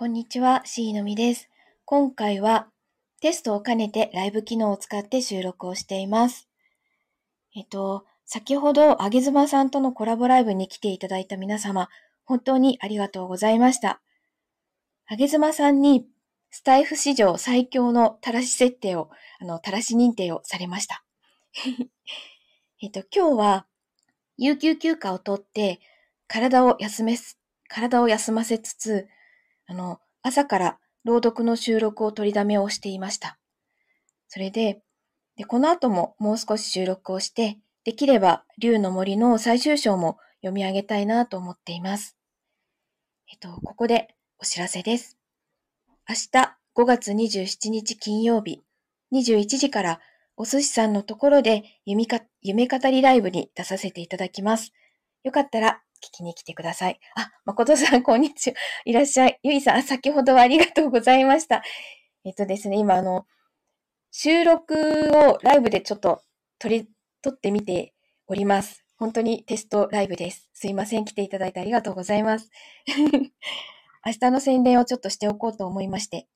[0.00, 1.50] こんにちは、C のみです。
[1.84, 2.68] 今回は
[3.20, 6.48] テストを兼ねてライブ機能を使って収録をしています。
[7.54, 11.90] えっと、先ほど、あげずまさんとのコラボライブに来ていただいた皆様、
[12.24, 14.00] 本当にありがとうございました。
[15.06, 16.06] あげずまさんに、
[16.50, 21.04] スタイフ史上最強のたらし設定を、あの、たらし認定をされました。
[22.80, 23.66] えっと、今日は、
[24.38, 25.78] 有給休暇を取って、
[26.26, 27.18] 体を休め、
[27.68, 29.06] 体を休ませつつ、
[29.70, 33.38] あの、朝から朗読の収録を取りだめをしていました。
[34.26, 34.82] それで、
[35.36, 42.16] でこの後ももう少し収録をして、できれば、竜の森の最終章も読み上げたいなと思っています。
[43.30, 44.08] えっと、ここで
[44.40, 45.16] お知らせです。
[46.08, 48.64] 明日5月27日金曜日
[49.12, 50.00] 21時から
[50.36, 54.72] お寿司さんのところで夢か夢語りライブに出させていただきます。
[55.22, 56.98] よかったら聞きに来てください。
[57.14, 58.56] あ、誠さん、こんにちは。
[58.84, 59.38] いらっしゃい。
[59.42, 61.62] ゆいさん、先ほどはありがとうございました。
[62.24, 63.26] えっとですね、今、あの、
[64.10, 64.74] 収録
[65.12, 66.22] をライブでちょっと
[66.58, 66.88] 取り、
[67.22, 67.94] 撮ってみて
[68.26, 68.84] おります。
[68.96, 70.48] 本当にテストライブです。
[70.52, 71.04] すいません。
[71.04, 72.50] 来ていただいてありがとうございます。
[74.04, 76.26] 明日の宣伝をちょっとしておこうと思いまして、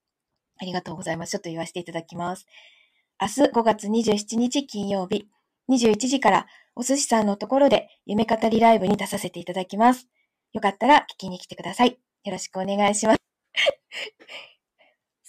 [0.59, 1.33] ありがとうございます。
[1.33, 2.47] ちょっと言わせていただきます。
[3.21, 5.29] 明日5月27日金曜日、
[5.71, 10.09] 21時からお寿司さんのところで夢語りライブに出させていただきます。
[10.53, 11.99] よかったら聞きに来てください。
[12.25, 13.21] よろしくお願いします。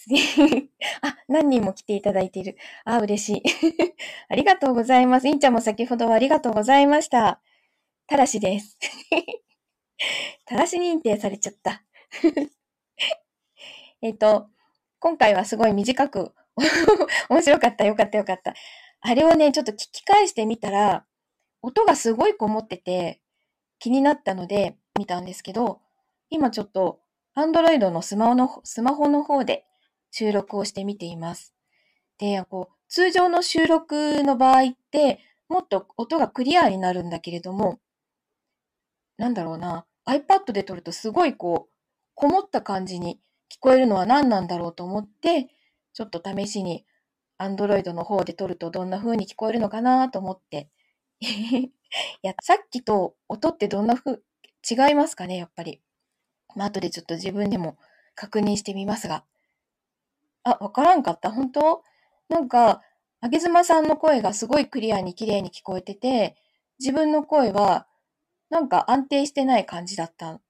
[1.01, 2.57] あ、何人も来ていただいている。
[2.83, 3.43] あ、嬉しい。
[4.29, 5.27] ありがとうございます。
[5.27, 7.41] インちゃんも先ほどはありがとうございました。
[8.07, 8.77] たらしです。
[10.45, 11.83] たらし認定されちゃった。
[14.01, 14.49] えっと、
[14.99, 16.35] 今回はすごい短く
[17.29, 18.53] 面白かった、よかった、よかった。
[19.07, 21.05] あれをね、ちょっと聞き返してみたら、
[21.61, 23.21] 音がすごいこもってて
[23.77, 25.79] 気になったので見たんですけど、
[26.31, 27.01] 今ちょっと
[27.37, 29.63] Android のスマホのスマホの方で
[30.09, 31.53] 収録をしてみています。
[32.17, 37.79] で、こう、通常の収録の場合って、もっと音がクリアになるんだけれども、
[39.17, 41.73] なんだろうな、iPad で撮るとすごいこう、
[42.15, 43.19] こもった感じに
[43.53, 45.51] 聞こえるのは何なんだろうと思って、
[45.93, 46.87] ちょっと試しに
[47.39, 50.69] Android の方で撮るとどんな風に聞こえるのかなと思って
[51.21, 51.71] い
[52.21, 54.19] や、さっきと音ってどんな風、
[54.69, 55.81] 違いますかね、やっぱり。
[56.55, 57.77] まあ、後でちょっと自分でも
[58.15, 59.25] 確認してみますが。
[60.43, 61.83] あ、わからんかった本当？
[62.29, 62.81] なんか、
[63.21, 66.35] あげずまさんの声がすごいクリアに綺麗に聞こえてて、
[66.79, 67.87] 自分の声は、
[68.49, 70.41] なんか安定してない感じだった。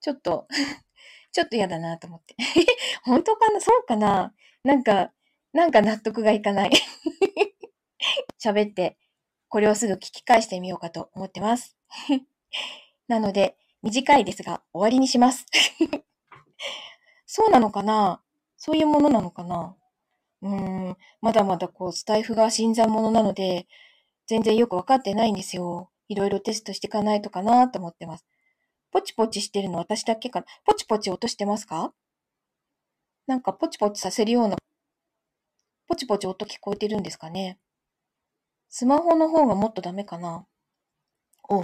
[0.00, 0.48] ちょっと
[1.32, 2.36] ちょっと嫌だなと思って
[3.04, 3.60] 本当かな？
[3.60, 4.34] そうかな？
[4.64, 5.12] なんか、
[5.52, 6.70] なんか納得がいかない
[8.42, 8.96] 喋って
[9.48, 11.76] これをすぐ聞き返してみようかと思ってます。
[13.08, 15.46] なので、短いですが、終わりにします。
[17.24, 18.22] そうなのかな？
[18.58, 19.74] そういうものなのかな？
[20.42, 23.66] うーん、まだまだこう、スタイフが新参者なので、
[24.26, 25.90] 全然よくわかってないんですよ。
[26.08, 28.26] いろいろテストしていかないとかなと思ってます。
[28.90, 30.46] ポチポチしてるの私だけかな？
[30.64, 31.94] ポチポチ落としてますか？
[33.26, 34.56] なんかポチポチさせるような、
[35.88, 37.58] ポチポチ音聞こえてるんですかね
[38.68, 40.46] スマホの方がもっとダメかな
[41.48, 41.62] おう。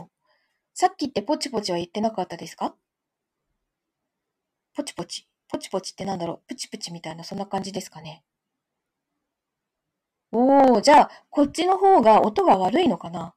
[0.72, 2.74] さっきってポチポチは言ってなかったですか？
[4.74, 5.28] ポチポチ。
[5.46, 6.48] ポチポチってなんだろう？
[6.48, 8.24] プチプチみたいな、そんな感じですかね。
[10.32, 13.34] おー、じゃあ、こっちの方が音が悪いのかな？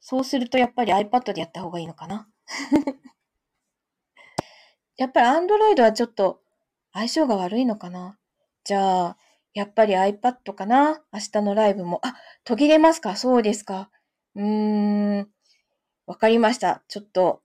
[0.00, 2.28] そうするとやっぱり iPad でやった方がいいのかな？
[4.98, 6.42] やっぱり Android はちょっと
[6.92, 8.18] 相性が悪いのかな？
[8.68, 9.16] じゃあ、
[9.54, 11.00] やっぱり iPad かな？
[11.10, 12.00] 明日のライブも。
[12.04, 12.14] あ、
[12.44, 13.16] 途切れますか？
[13.16, 13.90] そうですか。
[14.34, 15.28] うーん。
[16.04, 16.82] わかりました。
[16.86, 17.40] ちょっと、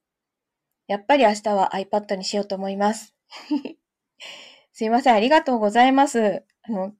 [0.85, 3.15] やっぱり明日は iPad にしようと思います。
[4.73, 5.15] すいません。
[5.15, 6.43] ありがとうございます。
[6.63, 6.91] あの、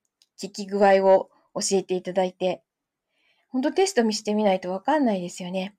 [0.41, 2.63] 聞き具合を教えていただいて。
[3.50, 5.75] ほんとテスト見してみないとわかんないですよね。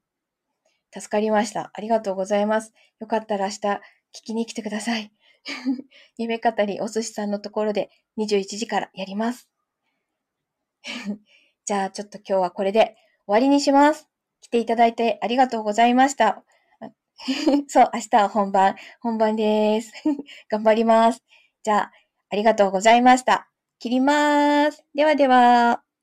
[0.93, 1.71] 助かりました。
[1.73, 2.75] ありがとうございます。
[3.01, 3.81] よかったら明日聞
[4.27, 5.11] きに来てください。
[6.17, 9.49] 夢語りお寿司さんのところで21時からやります。
[11.65, 12.97] じゃあちょっと今日はこれで
[13.27, 14.09] 終わりにします。
[14.41, 16.45] 来ていただいてありがとうございました。
[17.69, 19.93] そう、明日は本番、本番です。
[20.51, 21.23] 頑張ります。
[21.63, 21.93] じゃあ、
[22.31, 23.49] ありがとうございました。
[23.79, 24.85] 切ります。
[24.95, 25.94] ではでは。